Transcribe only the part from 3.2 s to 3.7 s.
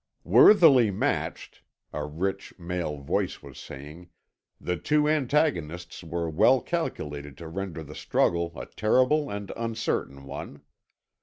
was